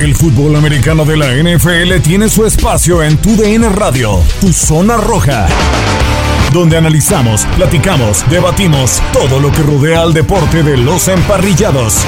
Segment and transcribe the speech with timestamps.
[0.00, 4.96] El fútbol americano de la NFL tiene su espacio en Tu DN Radio, Tu Zona
[4.96, 5.46] Roja,
[6.52, 12.04] donde analizamos, platicamos, debatimos todo lo que rodea al deporte de los emparrillados.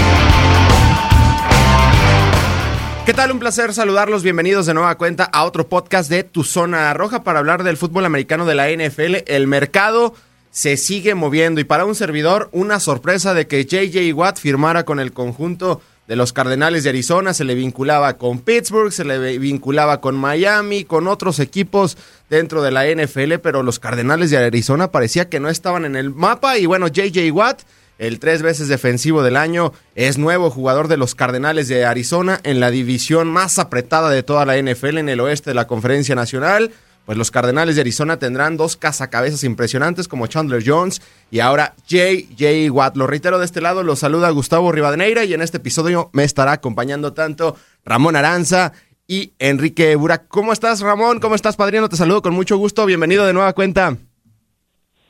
[3.07, 3.31] ¿Qué tal?
[3.31, 4.25] Un placer saludarlos.
[4.25, 8.05] Bienvenidos de nueva cuenta a otro podcast de Tu Zona Roja para hablar del fútbol
[8.05, 9.19] americano de la NFL.
[9.29, 10.13] El mercado
[10.51, 14.99] se sigue moviendo y para un servidor una sorpresa de que JJ Watt firmara con
[14.99, 20.01] el conjunto de los Cardenales de Arizona, se le vinculaba con Pittsburgh, se le vinculaba
[20.01, 21.97] con Miami, con otros equipos
[22.31, 26.11] dentro de la NFL, pero los Cardenales de Arizona parecía que no estaban en el
[26.11, 27.63] mapa y bueno, JJ Watt
[27.99, 32.61] el tres veces defensivo del año, es nuevo jugador de los Cardenales de Arizona en
[32.61, 36.73] la división más apretada de toda la NFL en el oeste de la Conferencia Nacional.
[37.07, 42.73] Pues los Cardenales de Arizona tendrán dos cazacabezas impresionantes como Chandler Jones y ahora J.J.
[42.73, 42.97] Watt.
[42.97, 46.51] Lo reitero de este lado, lo saluda Gustavo Rivadeneira y en este episodio me estará
[46.51, 48.73] acompañando tanto Ramón Aranza
[49.07, 50.27] y Enrique Burak.
[50.27, 51.21] ¿Cómo estás, Ramón?
[51.21, 51.89] ¿Cómo estás, padrino?
[51.89, 52.85] Te saludo con mucho gusto.
[52.87, 53.97] Bienvenido de nueva cuenta.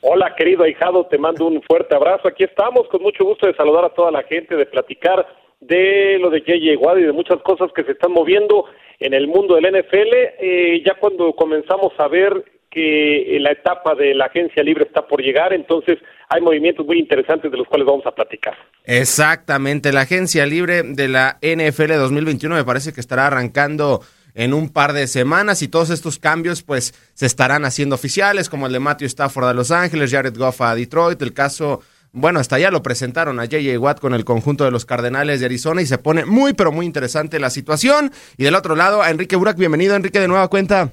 [0.01, 2.27] Hola, querido ahijado, te mando un fuerte abrazo.
[2.27, 5.25] Aquí estamos, con mucho gusto de saludar a toda la gente, de platicar
[5.59, 6.79] de lo de J.J.
[6.79, 8.65] Watt y de muchas cosas que se están moviendo
[8.99, 10.13] en el mundo del NFL.
[10.39, 15.21] Eh, ya cuando comenzamos a ver que la etapa de la agencia libre está por
[15.21, 15.97] llegar, entonces
[16.29, 18.55] hay movimientos muy interesantes de los cuales vamos a platicar.
[18.83, 24.01] Exactamente, la agencia libre de la NFL 2021 me parece que estará arrancando
[24.35, 28.67] en un par de semanas y todos estos cambios pues se estarán haciendo oficiales, como
[28.67, 31.81] el de Matthew Stafford a Los Ángeles, Jared Goff a Detroit, el caso,
[32.11, 35.45] bueno, hasta ya lo presentaron a JJ Watt con el conjunto de los Cardenales de
[35.45, 38.11] Arizona y se pone muy pero muy interesante la situación.
[38.37, 40.91] Y del otro lado, a Enrique Burak, bienvenido Enrique de nueva cuenta.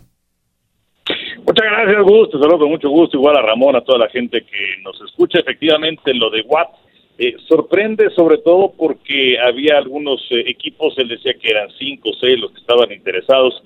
[1.46, 4.82] Muchas gracias, gusto, saludo con mucho gusto, igual a Ramón, a toda la gente que
[4.82, 5.38] nos escucha.
[5.38, 6.68] Efectivamente, lo de Watt
[7.18, 12.14] eh, sorprende sobre todo porque había algunos eh, equipos, él decía que eran cinco o
[12.20, 13.62] seis los que estaban interesados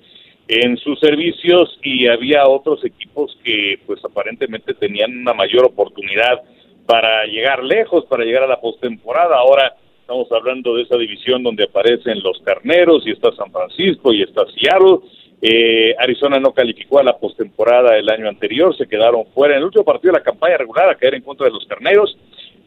[0.47, 6.41] en sus servicios y había otros equipos que pues aparentemente tenían una mayor oportunidad
[6.89, 9.35] para llegar lejos, para llegar a la postemporada.
[9.37, 14.23] Ahora estamos hablando de esa división donde aparecen los carneros y está San Francisco y
[14.23, 14.97] está Seattle.
[15.39, 19.65] Eh, Arizona no calificó a la postemporada el año anterior, se quedaron fuera en el
[19.65, 22.17] último partido de la campaña regular a caer en contra de los carneros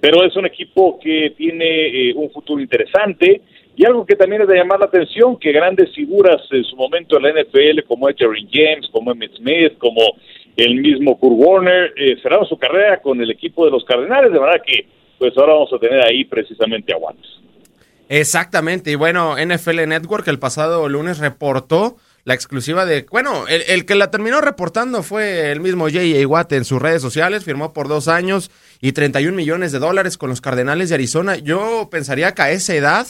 [0.03, 3.41] pero es un equipo que tiene eh, un futuro interesante
[3.77, 7.17] y algo que también es de llamar la atención, que grandes figuras en su momento
[7.17, 10.01] en la NFL, como Jerry James, como Emmett Smith, como
[10.57, 12.17] el mismo Kurt Warner, eh,
[12.49, 14.87] su carrera con el equipo de los Cardenales, de verdad que
[15.19, 16.99] pues ahora vamos a tener ahí precisamente a.
[18.09, 23.95] Exactamente, y bueno, NFL Network el pasado lunes reportó la exclusiva de, bueno, el, que
[23.95, 26.27] la terminó reportando fue el mismo J.A.
[26.27, 30.31] Watt en sus redes sociales, firmó por dos años y 31 millones de dólares con
[30.31, 31.37] los Cardenales de Arizona.
[31.37, 33.07] Yo pensaría que a esa edad,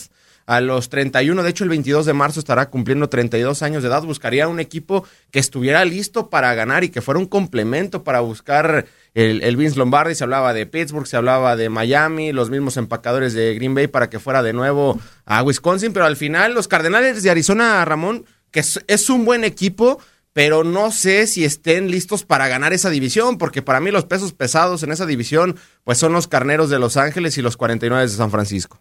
[0.47, 4.03] a los 31, de hecho el 22 de marzo estará cumpliendo 32 años de edad,
[4.03, 8.86] buscaría un equipo que estuviera listo para ganar y que fuera un complemento para buscar
[9.14, 13.34] el, el Vince Lombardi, se hablaba de Pittsburgh, se hablaba de Miami, los mismos empacadores
[13.34, 17.22] de Green Bay para que fuera de nuevo a Wisconsin, pero al final los Cardenales
[17.22, 19.98] de Arizona, Ramón, que es, un buen equipo,
[20.32, 24.32] pero no sé si estén listos para ganar esa división, porque para mí los pesos
[24.32, 28.08] pesados en esa división, pues son los carneros de Los Ángeles y los 49 de
[28.08, 28.81] San Francisco.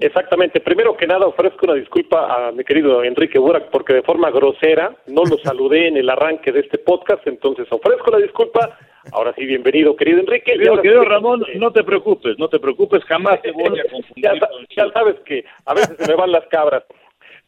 [0.00, 0.60] Exactamente.
[0.60, 4.94] Primero que nada, ofrezco una disculpa a mi querido Enrique Burak porque de forma grosera
[5.06, 8.78] no lo saludé en el arranque de este podcast, entonces ofrezco la disculpa.
[9.12, 10.52] Ahora sí, bienvenido, querido Enrique.
[10.52, 14.24] Querido, Ramón, no te preocupes, no te preocupes, jamás te voy a confundir.
[14.24, 14.34] ya,
[14.76, 16.84] ya sabes que a veces se me van las cabras.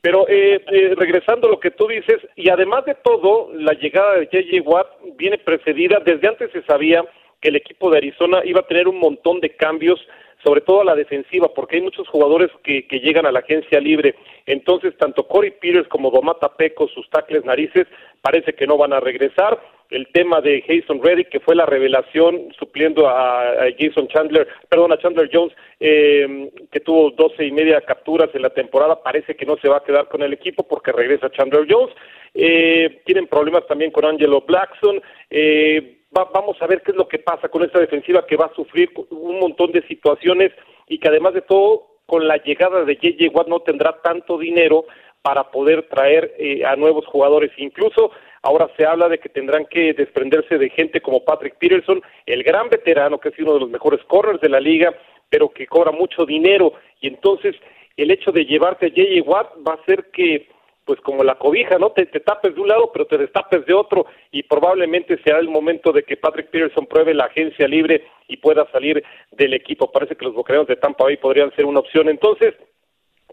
[0.00, 4.16] Pero eh, eh, regresando a lo que tú dices, y además de todo, la llegada
[4.16, 4.68] de J.J.
[4.68, 7.02] Watt viene precedida, desde antes se sabía
[7.48, 10.00] el equipo de Arizona iba a tener un montón de cambios,
[10.42, 13.80] sobre todo a la defensiva, porque hay muchos jugadores que, que llegan a la agencia
[13.80, 14.14] libre.
[14.46, 17.86] Entonces, tanto Corey Peters como Domata Peco, sus tacles narices,
[18.20, 19.58] parece que no van a regresar
[19.90, 24.98] el tema de Jason Reddick, que fue la revelación supliendo a, Jason Chandler, perdón, a
[24.98, 29.56] Chandler Jones, eh, que tuvo doce y media capturas en la temporada, parece que no
[29.58, 31.94] se va a quedar con el equipo porque regresa Chandler Jones.
[32.34, 35.00] Eh, tienen problemas también con Angelo Blackson.
[35.30, 38.54] Eh, vamos a ver qué es lo que pasa con esta defensiva que va a
[38.54, 40.52] sufrir un montón de situaciones
[40.88, 44.84] y que además de todo con la llegada de JJ Watt no tendrá tanto dinero
[45.22, 47.50] para poder traer eh, a nuevos jugadores.
[47.56, 48.10] Incluso
[48.42, 52.68] ahora se habla de que tendrán que desprenderse de gente como Patrick Peterson, el gran
[52.68, 54.94] veterano que es uno de los mejores corners de la liga,
[55.30, 56.74] pero que cobra mucho dinero.
[57.00, 57.56] Y entonces
[57.96, 60.48] el hecho de llevarte a JJ Watt va a hacer que
[60.84, 61.90] pues como la cobija, ¿no?
[61.92, 65.92] Te, tapes de un lado, pero te destapes de otro y probablemente sea el momento
[65.92, 69.02] de que Patrick Peterson pruebe la agencia libre y pueda salir
[69.32, 69.90] del equipo.
[69.90, 72.08] Parece que los bocaneros de Tampa Bay podrían ser una opción.
[72.08, 72.54] Entonces,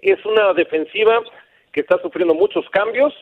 [0.02, 1.22] es una defensiva
[1.72, 3.14] que está sufriendo muchos cambios,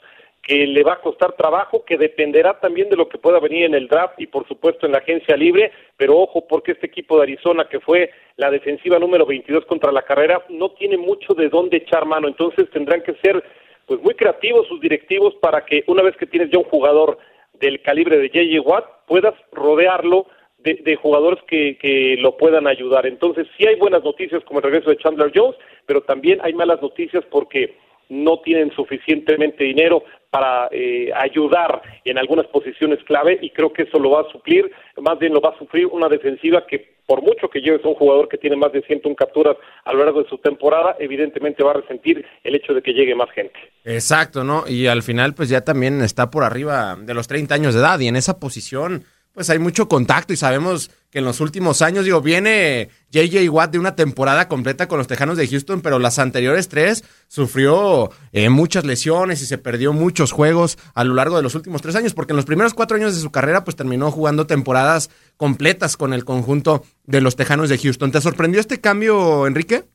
[0.41, 3.73] que le va a costar trabajo, que dependerá también de lo que pueda venir en
[3.73, 7.23] el draft y por supuesto en la agencia libre, pero ojo porque este equipo de
[7.23, 11.77] Arizona que fue la defensiva número 22 contra la carrera no tiene mucho de dónde
[11.77, 13.43] echar mano, entonces tendrán que ser
[13.89, 17.17] pues muy creativos sus directivos para que una vez que tienes ya un jugador
[17.59, 18.61] del calibre de J.J.
[18.61, 20.27] Watt puedas rodearlo
[20.59, 23.07] de, de jugadores que, que, lo puedan ayudar.
[23.07, 25.57] Entonces sí hay buenas noticias como el regreso de Chandler Jones,
[25.87, 27.77] pero también hay malas noticias porque
[28.09, 33.97] no tienen suficientemente dinero para eh, ayudar en algunas posiciones clave y creo que eso
[33.97, 37.49] lo va a suplir, más bien lo va a sufrir una defensiva que por mucho
[37.49, 40.29] que lleves a un jugador que tiene más de 101 capturas a lo largo de
[40.29, 43.57] su temporada, evidentemente va a resentir el hecho de que llegue más gente.
[43.83, 44.65] Exacto, ¿no?
[44.67, 47.99] Y al final pues ya también está por arriba de los 30 años de edad
[47.99, 49.05] y en esa posición
[49.39, 53.71] pues hay mucho contacto y sabemos que en los últimos años, digo, viene JJ Watt
[53.71, 58.49] de una temporada completa con los Tejanos de Houston, pero las anteriores tres sufrió eh,
[58.49, 62.13] muchas lesiones y se perdió muchos juegos a lo largo de los últimos tres años,
[62.13, 66.13] porque en los primeros cuatro años de su carrera, pues terminó jugando temporadas completas con
[66.13, 68.11] el conjunto de los Tejanos de Houston.
[68.11, 69.85] ¿Te sorprendió este cambio, Enrique?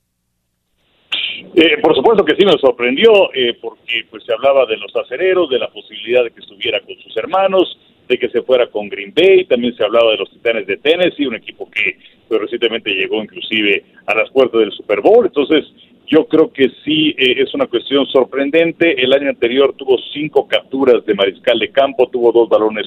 [1.54, 5.50] Eh, por supuesto que sí me sorprendió, eh, porque pues se hablaba de los acereros,
[5.50, 7.78] de la posibilidad de que estuviera con sus hermanos,
[8.08, 11.26] de que se fuera con Green Bay, también se hablaba de los Titanes de Tennessee,
[11.26, 11.96] un equipo que
[12.28, 15.64] pues, recientemente llegó inclusive a las puertas del Super Bowl, entonces
[16.06, 21.04] yo creo que sí eh, es una cuestión sorprendente, el año anterior tuvo cinco capturas
[21.06, 22.86] de mariscal de campo, tuvo dos balones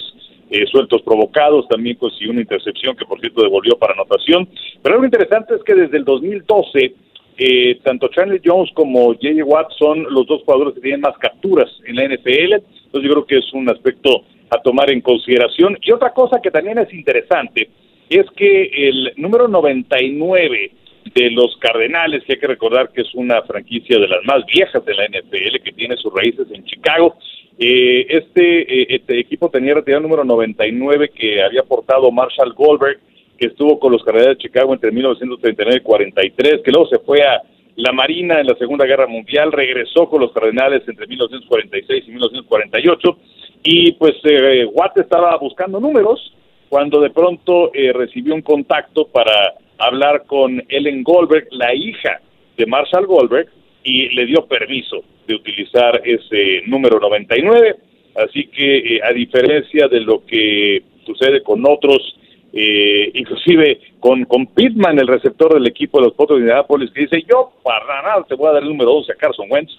[0.50, 4.48] eh, sueltos provocados, también consiguió una intercepción que por cierto devolvió para anotación,
[4.82, 6.94] pero algo interesante es que desde el 2012
[7.40, 9.44] eh, tanto Charlie Jones como J.J.
[9.46, 12.54] Watt son los dos jugadores que tienen más capturas en la NFL,
[12.86, 15.78] entonces yo creo que es un aspecto a tomar en consideración.
[15.82, 17.70] Y otra cosa que también es interesante
[18.10, 20.72] es que el número 99
[21.14, 24.84] de los Cardenales, que hay que recordar que es una franquicia de las más viejas
[24.86, 27.18] de la NFL, que tiene sus raíces en Chicago,
[27.60, 33.00] eh, este, eh, este equipo tenía retirado el número 99 que había aportado Marshall Goldberg,
[33.38, 37.22] que estuvo con los Cardenales de Chicago entre 1939 y 43, que luego se fue
[37.22, 37.42] a
[37.78, 43.18] la Marina en la Segunda Guerra Mundial, regresó con los Cardenales entre 1946 y 1948
[43.64, 46.34] y pues eh, Watt estaba buscando números
[46.70, 52.20] cuando de pronto eh, recibió un contacto para hablar con Ellen Goldberg, la hija
[52.58, 53.48] de Marshall Goldberg,
[53.84, 57.76] y le dio permiso de utilizar ese número 99.
[58.16, 62.18] Así que, eh, a diferencia de lo que sucede con otros,
[62.54, 67.02] eh, inclusive con, con Pittman, el receptor del equipo de los Potros de Indianapolis, que
[67.02, 69.72] dice, yo para nada te voy a dar el número 12 a Carson Wentz,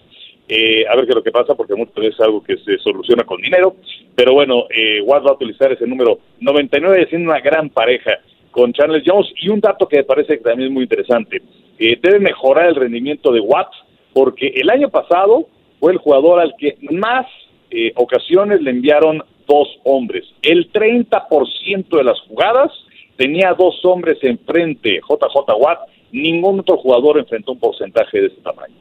[0.49, 2.79] eh, a ver qué es lo que pasa, porque muchas veces es algo que se
[2.79, 3.76] soluciona con dinero.
[4.15, 8.19] Pero bueno, eh, Watt va a utilizar ese número 99, siendo una gran pareja
[8.50, 9.29] con Charles Jones.
[9.41, 11.43] Y un dato que me parece que también es muy interesante:
[11.79, 13.69] eh, debe mejorar el rendimiento de Watt,
[14.14, 15.49] porque el año pasado
[15.79, 17.26] fue el jugador al que más
[17.71, 20.25] eh, ocasiones le enviaron dos hombres.
[20.43, 22.71] El 30% de las jugadas
[23.17, 25.81] tenía dos hombres enfrente, JJ Watt.
[26.12, 28.75] Ningún otro jugador enfrentó un porcentaje de ese tamaño.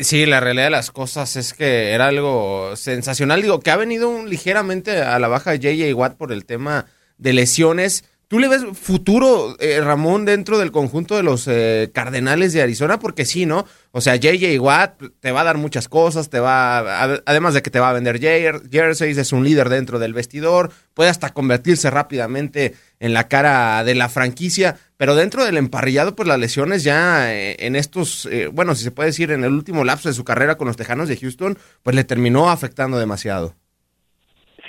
[0.00, 3.42] Sí, la realidad de las cosas es que era algo sensacional.
[3.42, 6.86] Digo, que ha venido ligeramente a la baja JJ Watt por el tema
[7.18, 8.09] de lesiones.
[8.30, 13.00] ¿Tú le ves futuro, eh, Ramón, dentro del conjunto de los eh, Cardenales de Arizona?
[13.00, 13.66] Porque sí, ¿no?
[13.90, 17.70] O sea, JJ Watt te va a dar muchas cosas, te va, además de que
[17.70, 22.76] te va a vender jerseys, es un líder dentro del vestidor, puede hasta convertirse rápidamente
[23.00, 27.56] en la cara de la franquicia, pero dentro del emparrillado, pues las lesiones ya eh,
[27.58, 30.68] en estos, bueno, si se puede decir, en el último lapso de su carrera con
[30.68, 33.56] los Tejanos de Houston, pues le terminó afectando demasiado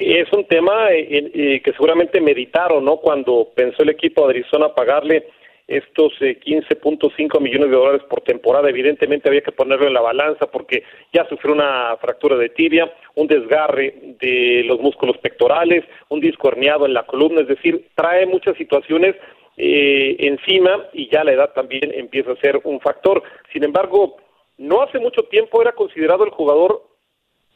[0.01, 2.97] es un tema eh, eh, que seguramente meditaron, ¿no?
[2.97, 5.27] Cuando pensó el equipo de Arizona pagarle
[5.67, 10.47] estos 15.5 eh, millones de dólares por temporada, evidentemente había que ponerlo en la balanza
[10.47, 16.49] porque ya sufrió una fractura de tibia, un desgarre de los músculos pectorales, un disco
[16.49, 19.15] herniado en la columna, es decir, trae muchas situaciones
[19.57, 23.23] eh, encima y ya la edad también empieza a ser un factor.
[23.53, 24.17] Sin embargo,
[24.57, 26.83] no hace mucho tiempo era considerado el jugador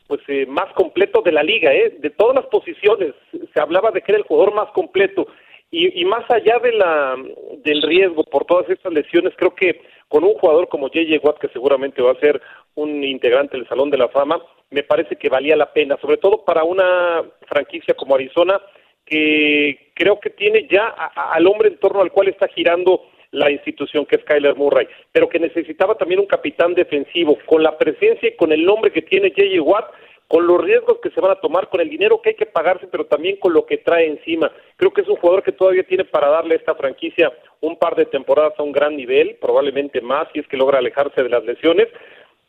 [0.07, 1.95] pues eh, más completo de la liga, ¿eh?
[1.99, 3.13] de todas las posiciones.
[3.53, 5.27] Se hablaba de que era el jugador más completo
[5.71, 7.17] Y, y, más allá de la,
[7.63, 11.19] del riesgo por todas estas lesiones, creo que con un jugador como J.J.
[11.23, 12.41] Watt, que seguramente va a ser
[12.75, 16.45] un integrante del Salón de la Fama, me parece que valía la pena, sobre todo
[16.45, 18.61] para una franquicia como Arizona,
[19.05, 23.01] que creo que tiene ya al hombre en torno al cual está girando
[23.35, 27.77] la institución que es Kyler Murray, pero que necesitaba también un capitán defensivo con la
[27.77, 29.61] presencia y con el nombre que tiene J.J.
[29.61, 29.91] Watt,
[30.27, 32.87] con los riesgos que se van a tomar, con el dinero que hay que pagarse,
[32.87, 34.51] pero también con lo que trae encima.
[34.77, 37.95] Creo que es un jugador que todavía tiene para darle a esta franquicia un par
[37.95, 41.43] de temporadas a un gran nivel, probablemente más si es que logra alejarse de las
[41.43, 41.87] lesiones,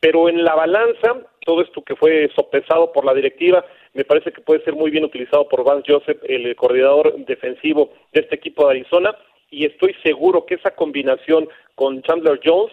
[0.00, 3.64] pero en la balanza, todo esto que fue sopesado por la directiva,
[3.94, 8.20] me parece que puede ser muy bien utilizado por Vance Joseph, el coordinador defensivo de
[8.20, 9.16] este equipo de Arizona,
[9.50, 12.72] y estoy seguro que esa combinación con Chandler Jones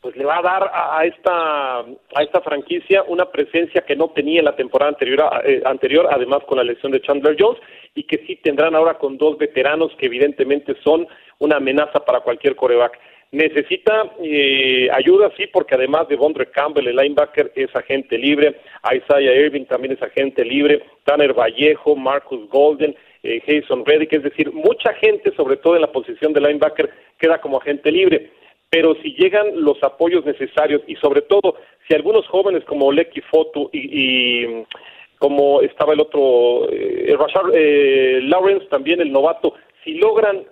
[0.00, 4.38] pues le va a dar a, esta a esta franquicia una presencia que no tenía
[4.38, 7.60] en la temporada anterior eh, anterior además con la lesión de Chandler Jones
[7.94, 11.06] y que sí tendrán ahora con dos veteranos que evidentemente son
[11.38, 12.98] una amenaza para cualquier coreback
[13.32, 18.56] necesita eh, ayuda sí porque además de Bondre Campbell el linebacker es agente libre.
[18.84, 20.82] Isaiah Irving también es agente libre.
[21.04, 25.92] Tanner Vallejo Marcus Golden eh, Jason Reddick, es decir, mucha gente, sobre todo en la
[25.92, 28.30] posición de linebacker, queda como agente libre.
[28.70, 31.56] Pero si llegan los apoyos necesarios y sobre todo
[31.86, 34.64] si algunos jóvenes como Lecky Foto y,
[35.18, 37.14] como estaba el otro, eh,
[37.54, 40.44] eh, Lawrence, también el novato, si logran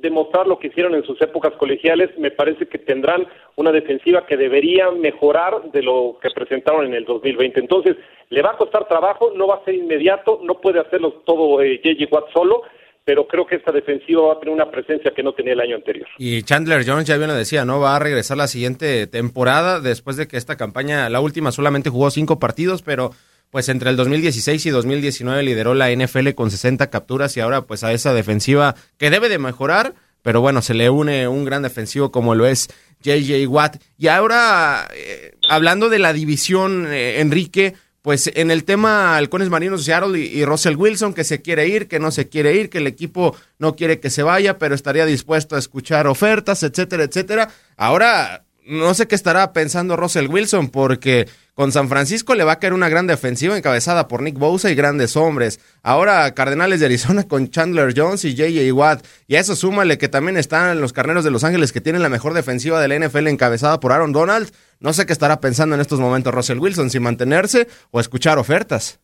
[0.00, 3.26] demostrar lo que hicieron en sus épocas colegiales, me parece que tendrán
[3.56, 7.60] una defensiva que debería mejorar de lo que presentaron en el 2020.
[7.60, 7.96] Entonces,
[8.30, 11.80] le va a costar trabajo, no va a ser inmediato, no puede hacerlo todo eh.
[12.10, 12.62] Watt solo,
[13.04, 15.76] pero creo que esta defensiva va a tener una presencia que no tenía el año
[15.76, 16.08] anterior.
[16.18, 17.80] Y Chandler Jones, ya bien lo decía, ¿no?
[17.80, 22.10] Va a regresar la siguiente temporada después de que esta campaña, la última, solamente jugó
[22.10, 23.10] cinco partidos, pero
[23.54, 27.84] pues entre el 2016 y 2019 lideró la NFL con 60 capturas y ahora pues
[27.84, 32.10] a esa defensiva que debe de mejorar, pero bueno, se le une un gran defensivo
[32.10, 32.68] como lo es
[33.04, 33.76] JJ Watt.
[33.96, 39.84] Y ahora, eh, hablando de la división, eh, Enrique, pues en el tema halcones marinos
[39.84, 42.78] Seattle y, y, Russell Wilson, que se quiere ir, que no se quiere ir, que
[42.78, 47.50] el equipo no quiere que se vaya, pero estaría dispuesto a escuchar ofertas, etcétera, etcétera.
[47.76, 52.58] Ahora, no sé qué estará pensando Russell Wilson, porque con San Francisco le va a
[52.58, 55.60] caer una gran defensiva encabezada por Nick Bosa y grandes hombres.
[55.82, 59.06] Ahora Cardenales de Arizona con Chandler Jones y JJ Watt.
[59.28, 62.08] Y a eso súmale que también están los Carneros de Los Ángeles que tienen la
[62.08, 64.50] mejor defensiva de la NFL encabezada por Aaron Donald.
[64.80, 69.00] No sé qué estará pensando en estos momentos Russell Wilson, si mantenerse o escuchar ofertas.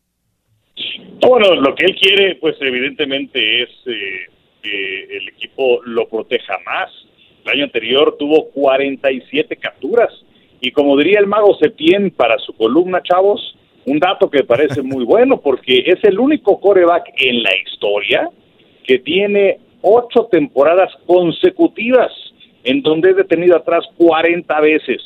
[1.20, 4.26] Bueno, lo que él quiere, pues evidentemente es eh,
[4.62, 6.90] que el equipo lo proteja más.
[7.44, 10.10] El año anterior tuvo 47 capturas
[10.60, 13.56] y como diría el mago Septién para su columna, chavos,
[13.86, 18.28] un dato que parece muy bueno porque es el único coreback en la historia
[18.84, 22.12] que tiene ocho temporadas consecutivas
[22.64, 25.02] en donde es detenido atrás 40 veces.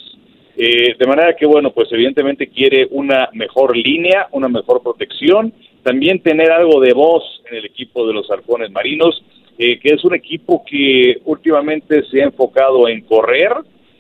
[0.57, 6.21] Eh, de manera que, bueno, pues evidentemente quiere una mejor línea, una mejor protección, también
[6.21, 9.23] tener algo de voz en el equipo de los halcones marinos,
[9.59, 13.53] eh, que es un equipo que últimamente se ha enfocado en correr,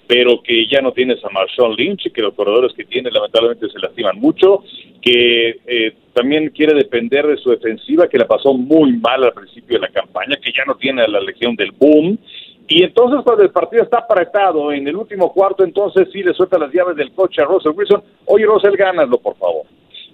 [0.06, 3.78] pero que ya no tienes a Marshawn Lynch, que los corredores que tiene lamentablemente se
[3.78, 4.64] lastiman mucho,
[5.00, 9.78] que eh, también quiere depender de su defensiva, que la pasó muy mal al principio
[9.78, 12.18] de la campaña, que ya no tiene a la legión del boom.
[12.66, 16.58] Y entonces cuando el partido está apretado en el último cuarto, entonces sí le suelta
[16.58, 18.02] las llaves del coche a Russell Wilson.
[18.26, 19.64] Oye, Russell, gánalo, por favor.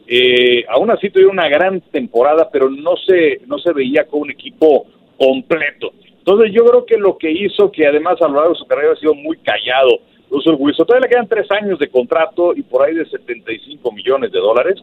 [0.07, 4.31] Eh, aún así tuvieron una gran temporada, pero no se, no se veía con un
[4.33, 4.87] equipo
[5.21, 5.93] completo.
[6.19, 8.93] Entonces yo creo que lo que hizo, que además a lo largo de su carrera
[8.93, 10.01] ha sido muy callado,
[10.31, 14.33] Russell Wilson, todavía le quedan tres años de contrato y por ahí de 75 millones
[14.33, 14.83] de dólares.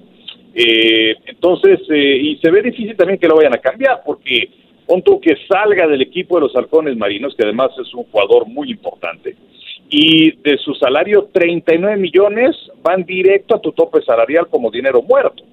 [0.53, 4.49] Eh, entonces, eh, y se ve difícil también que lo vayan a cambiar, porque
[4.85, 8.69] punto que salga del equipo de los halcones marinos, que además es un jugador muy
[8.69, 9.35] importante,
[9.89, 15.43] y de su salario 39 millones van directo a tu tope salarial como dinero muerto.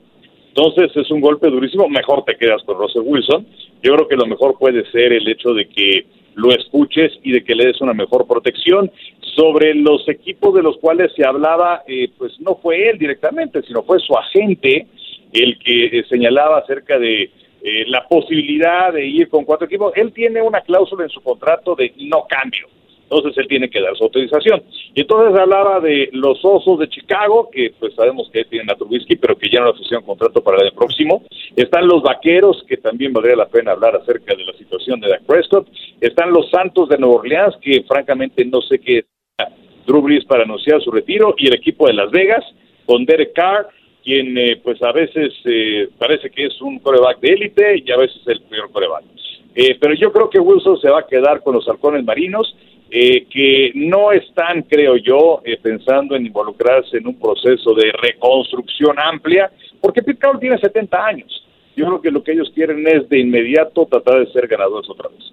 [0.57, 3.45] Entonces es un golpe durísimo, mejor te quedas con Russell Wilson.
[3.83, 7.43] Yo creo que lo mejor puede ser el hecho de que lo escuches y de
[7.43, 8.89] que le des una mejor protección.
[9.35, 13.83] Sobre los equipos de los cuales se hablaba, eh, pues no fue él directamente, sino
[13.83, 14.87] fue su agente
[15.33, 19.93] el que eh, señalaba acerca de eh, la posibilidad de ir con cuatro equipos.
[19.97, 22.69] Él tiene una cláusula en su contrato de no cambio
[23.19, 24.63] entonces él tiene que dar su autorización.
[24.95, 29.17] Y entonces hablaba de los Osos de Chicago, que pues sabemos que tienen a Trubisky,
[29.17, 31.23] pero que ya no ofrecieron contrato para el año próximo.
[31.57, 35.25] Están los Vaqueros, que también valdría la pena hablar acerca de la situación de Dak
[35.25, 35.69] Prescott.
[36.01, 39.05] Están los Santos de Nueva Orleans, que francamente no sé qué
[39.87, 42.45] Drew para anunciar su retiro, y el equipo de Las Vegas,
[42.87, 43.69] con Derek Carr,
[44.03, 47.97] quien eh, pues a veces eh, parece que es un coreback de élite y a
[47.97, 49.05] veces el peor coreback.
[49.55, 52.57] Eh, pero yo creo que Wilson se va a quedar con los halcones marinos,
[52.91, 58.99] eh, que no están, creo yo, eh, pensando en involucrarse en un proceso de reconstrucción
[58.99, 61.47] amplia, porque Pete Carroll tiene 70 años.
[61.77, 65.09] Yo creo que lo que ellos quieren es de inmediato tratar de ser ganadores otra
[65.09, 65.33] vez.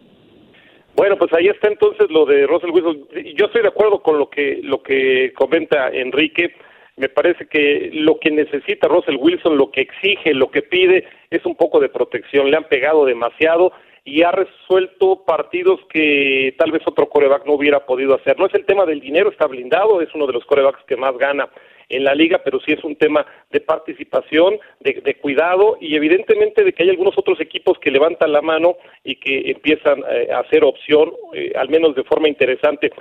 [0.95, 3.07] Bueno, pues ahí está entonces lo de Russell Wilson.
[3.35, 6.53] Yo estoy de acuerdo con lo que lo que comenta Enrique.
[6.97, 11.45] Me parece que lo que necesita Russell Wilson, lo que exige, lo que pide, es
[11.45, 12.51] un poco de protección.
[12.51, 13.71] Le han pegado demasiado
[14.03, 18.39] y ha resuelto partidos que tal vez otro coreback no hubiera podido hacer.
[18.39, 21.15] No es el tema del dinero, está blindado, es uno de los corebacks que más
[21.17, 21.50] gana
[21.88, 26.74] en la liga, pero sí es un tema de participación, de, cuidado y evidentemente de
[26.74, 30.63] que hay algunos otros equipos que levantan la mano y que empiezan eh, a hacer
[30.63, 32.91] opción, eh, al menos de forma interesante.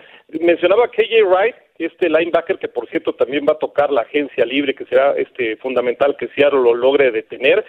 [0.40, 4.74] Mencionaba KJ Wright, este linebacker que por cierto también va a tocar la agencia libre,
[4.74, 7.64] que será este fundamental que Seattle lo logre detener,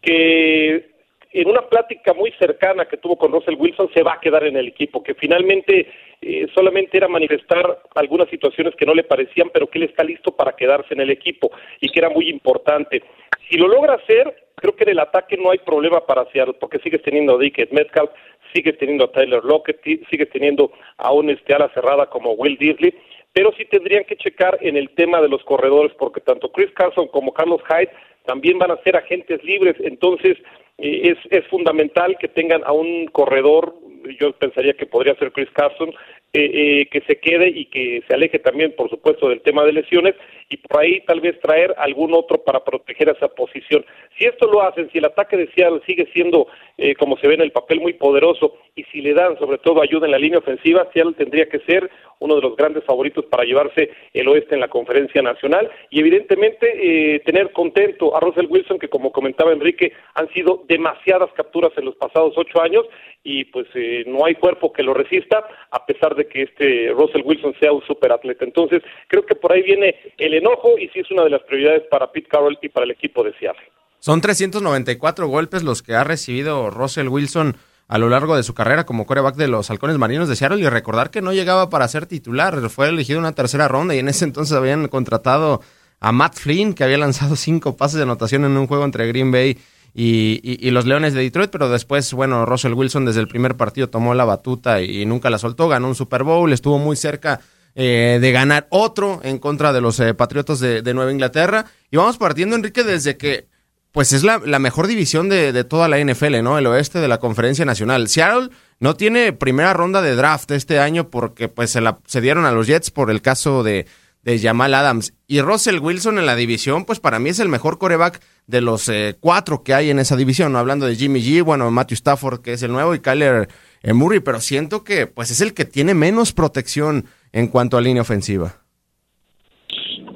[0.00, 0.93] que
[1.34, 4.56] en una plática muy cercana que tuvo con Russell Wilson se va a quedar en
[4.56, 5.88] el equipo, que finalmente
[6.22, 10.30] eh, solamente era manifestar algunas situaciones que no le parecían, pero que él está listo
[10.30, 11.50] para quedarse en el equipo
[11.80, 13.02] y que era muy importante.
[13.50, 16.78] Si lo logra hacer, creo que en el ataque no hay problema para Seattle, porque
[16.78, 18.10] sigues teniendo a Dick Metcalf,
[18.54, 22.94] sigues teniendo a Tyler Lockett, sigues teniendo a un este ala cerrada como Will Disley,
[23.32, 27.08] pero sí tendrían que checar en el tema de los corredores, porque tanto Chris Carson
[27.08, 27.90] como Carlos Hyde
[28.24, 30.38] también van a ser agentes libres, entonces
[30.78, 33.74] es, es fundamental que tengan a un corredor,
[34.20, 35.90] yo pensaría que podría ser Chris Carson,
[36.36, 39.72] eh, eh, que se quede y que se aleje también, por supuesto, del tema de
[39.72, 40.16] lesiones
[40.48, 43.86] y por ahí tal vez traer algún otro para proteger esa posición.
[44.18, 47.34] Si esto lo hacen, si el ataque de Seattle sigue siendo, eh, como se ve
[47.34, 50.40] en el papel, muy poderoso y si le dan sobre todo ayuda en la línea
[50.40, 54.60] ofensiva, Seattle tendría que ser uno de los grandes favoritos para llevarse el oeste en
[54.60, 60.28] la conferencia nacional y evidentemente tener contento a Russell Wilson que como comentaba Enrique han
[60.32, 62.84] sido demasiadas capturas en los pasados ocho años
[63.22, 63.66] y pues
[64.06, 67.84] no hay cuerpo que lo resista a pesar de que este Russell Wilson sea un
[67.86, 68.44] superatleta.
[68.44, 71.82] Entonces, creo que por ahí viene el enojo y sí es una de las prioridades
[71.90, 73.64] para Pete Carroll y para el equipo de Seattle.
[73.98, 77.56] Son 394 golpes los que ha recibido Russell Wilson
[77.88, 80.68] a lo largo de su carrera como coreback de los Halcones Marinos de Seattle y
[80.68, 84.08] recordar que no llegaba para ser titular, fue elegido en una tercera ronda y en
[84.08, 85.60] ese entonces habían contratado
[86.00, 89.30] a Matt Flynn que había lanzado cinco pases de anotación en un juego entre Green
[89.30, 89.58] Bay
[89.96, 94.12] y, los Leones de Detroit, pero después, bueno, Russell Wilson desde el primer partido tomó
[94.14, 97.40] la batuta y, nunca la soltó, ganó un Super Bowl, estuvo muy cerca
[97.76, 101.66] eh, de ganar otro en contra de los eh, Patriotas de, Nueva Inglaterra.
[101.92, 103.46] Y vamos partiendo, Enrique, desde que,
[103.94, 106.58] pues es la, mejor división de, toda la NFL, ¿no?
[106.58, 108.08] El oeste de la Conferencia Nacional.
[108.08, 108.48] Seattle
[108.80, 112.66] no tiene primera ronda de draft este año porque pues se la dieron a los
[112.66, 113.86] Jets por el caso de,
[114.24, 115.14] de Jamal Adams.
[115.28, 118.88] Y Russell Wilson en la división, pues para mí es el mejor coreback de los
[118.88, 120.58] eh, cuatro que hay en esa división, ¿no?
[120.58, 123.46] hablando de Jimmy G, bueno, Matthew Stafford, que es el nuevo, y Kyler
[123.84, 127.80] eh, Murray, pero siento que pues es el que tiene menos protección en cuanto a
[127.80, 128.56] línea ofensiva.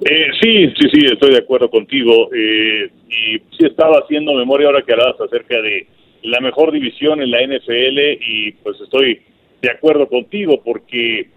[0.05, 2.29] Eh, sí, sí, sí, estoy de acuerdo contigo.
[3.09, 5.87] Y sí estaba haciendo memoria ahora que hablabas acerca de
[6.23, 9.23] la mejor división en la NFL y pues estoy
[9.63, 11.29] de acuerdo contigo porque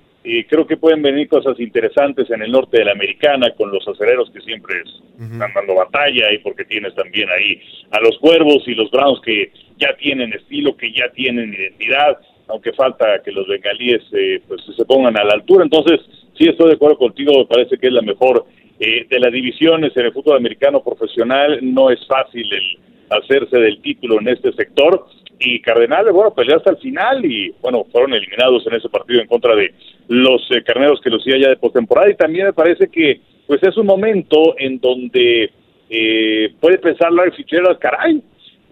[0.48, 4.30] creo que pueden venir cosas interesantes en el norte de la americana con los acereros
[4.32, 7.60] que siempre están dando batalla y porque tienes también ahí
[7.92, 12.72] a los cuervos y los browns que ya tienen estilo, que ya tienen identidad, aunque
[12.74, 15.64] falta que los bengalíes eh, pues se pongan a la altura.
[15.64, 16.00] Entonces,
[16.38, 18.46] sí estoy de acuerdo contigo, me parece que es la mejor
[18.82, 21.60] eh, de las divisiones en el fútbol americano profesional.
[21.62, 25.06] No es fácil el hacerse del título en este sector
[25.40, 29.28] y Cardenales, bueno, peleó hasta el final y, bueno, fueron eliminados en ese partido en
[29.28, 29.74] contra de
[30.08, 33.78] los eh, carneros que lucía ya de postemporada y también me parece que, pues es
[33.78, 35.52] un momento en donde
[35.90, 38.22] eh, puede pensar Larry Fitzgerald, caray,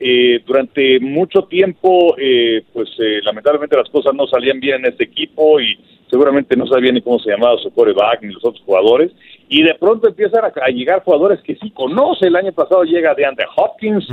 [0.01, 5.03] eh, durante mucho tiempo, eh, pues eh, lamentablemente las cosas no salían bien en este
[5.03, 5.77] equipo y
[6.09, 9.11] seguramente no sabía ni cómo se llamaba su coreback ni los otros jugadores.
[9.47, 12.27] Y de pronto empiezan a, llegar jugadores que sí conoce.
[12.27, 14.07] El año pasado llega DeAndre Hopkins,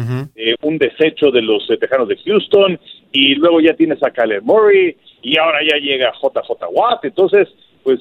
[0.63, 2.79] un desecho de los Tejanos de Houston,
[3.13, 7.05] y luego ya tienes a Kyler Murray, y ahora ya llega JJ Watt.
[7.05, 7.49] Entonces,
[7.83, 8.01] pues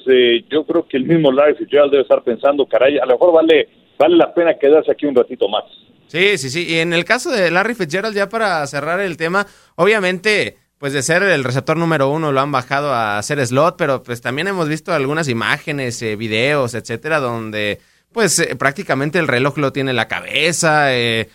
[0.50, 3.68] yo creo que el mismo Larry Fitzgerald debe estar pensando, caray, a lo mejor vale,
[3.98, 5.64] vale la pena quedarse aquí un ratito más.
[6.08, 6.66] Sí, sí, sí.
[6.68, 11.02] Y en el caso de Larry Fitzgerald, ya para cerrar el tema, obviamente, pues de
[11.02, 14.68] ser el receptor número uno lo han bajado a ser slot, pero pues también hemos
[14.68, 17.78] visto algunas imágenes, eh, videos, etcétera, donde
[18.12, 21.28] pues eh, prácticamente el reloj lo tiene en la cabeza, eh,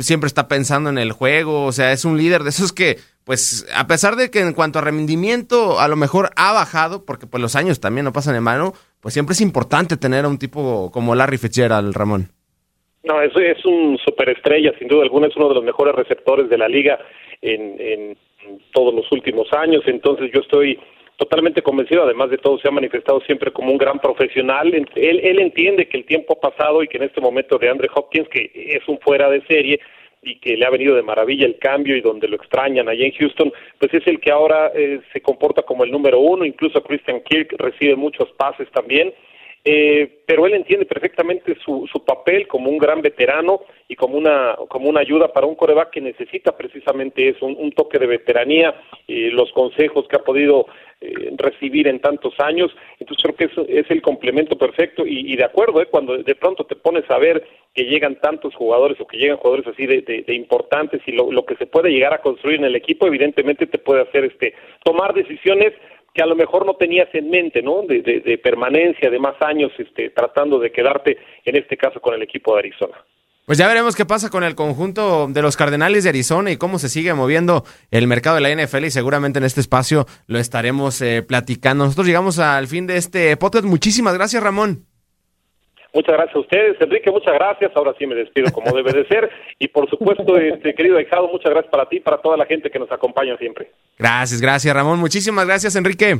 [0.00, 3.68] siempre está pensando en el juego, o sea, es un líder de esos que, pues,
[3.74, 7.40] a pesar de que en cuanto a rendimiento a lo mejor ha bajado, porque pues
[7.40, 10.90] los años también no pasan en mano, pues siempre es importante tener a un tipo
[10.90, 12.30] como Larry Fitzgerald, Ramón.
[13.04, 16.58] No, es, es un superestrella, sin duda alguna, es uno de los mejores receptores de
[16.58, 16.98] la liga
[17.40, 18.16] en,
[18.72, 20.78] todos los últimos años, entonces yo estoy
[21.16, 25.88] totalmente convencido, además de todo se ha manifestado siempre como un gran profesional, él, entiende
[25.88, 28.86] que el tiempo ha pasado y que en este momento de Andre Hopkins, que es
[28.86, 29.80] un fuera de serie,
[30.22, 33.12] y que le ha venido de maravilla el cambio y donde lo extrañan allá en
[33.12, 37.20] Houston, pues es el que ahora eh, se comporta como el número uno, incluso Christian
[37.20, 39.12] Kirk recibe muchos pases también,
[39.64, 44.56] eh, pero él entiende perfectamente su, su papel como un gran veterano y como una,
[44.68, 48.74] como una ayuda para un coreback que necesita precisamente eso, un, toque de veteranía,
[49.06, 50.66] eh, los consejos que ha podido
[51.00, 55.80] eh, recibir en tantos años, entonces creo que es, el complemento perfecto y, de acuerdo,
[55.80, 57.42] eh, cuando de pronto te pones a ver
[57.74, 61.46] que llegan tantos jugadores o que llegan jugadores así de, de, importantes y lo, lo
[61.46, 65.14] que se puede llegar a construir en el equipo, evidentemente te puede hacer este tomar
[65.14, 65.72] decisiones
[66.14, 67.82] que a lo mejor no tenías en mente, ¿no?
[67.82, 72.22] De, de, permanencia, de más años, este, tratando de quedarte, en este caso, con el
[72.22, 72.96] equipo de Arizona.
[73.46, 76.78] Pues ya veremos qué pasa con el conjunto de los Cardenales de Arizona y cómo
[76.78, 81.00] se sigue moviendo el mercado de la NFL y seguramente en este espacio lo estaremos
[81.00, 81.84] eh, platicando.
[81.84, 83.64] Nosotros llegamos al fin de este podcast.
[83.64, 84.84] Muchísimas gracias, Ramón.
[85.98, 87.72] Muchas gracias a ustedes, Enrique, muchas gracias.
[87.74, 89.28] Ahora sí me despido como debe de ser.
[89.58, 92.70] Y por supuesto, este querido Aijado, muchas gracias para ti y para toda la gente
[92.70, 93.72] que nos acompaña siempre.
[93.98, 95.00] Gracias, gracias, Ramón.
[95.00, 96.18] Muchísimas gracias, Enrique.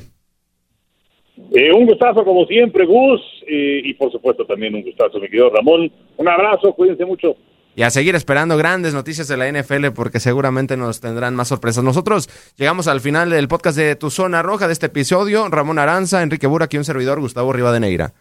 [1.53, 5.49] Eh, un gustazo como siempre, Gus, eh, y por supuesto también un gustazo, mi querido
[5.51, 5.93] Ramón.
[6.17, 7.37] Un abrazo, cuídense mucho.
[7.77, 11.85] Y a seguir esperando grandes noticias de la NFL porque seguramente nos tendrán más sorpresas.
[11.85, 15.49] Nosotros llegamos al final del podcast de Tu Zona Roja de este episodio.
[15.49, 18.13] Ramón Aranza, Enrique Burak y un servidor, Gustavo Rivadeneira.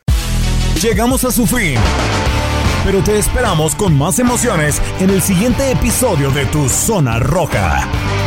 [0.82, 1.76] Llegamos a su fin.
[2.86, 8.27] Pero te esperamos con más emociones en el siguiente episodio de Tu Zona Roja.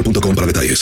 [0.35, 0.79] para detalles.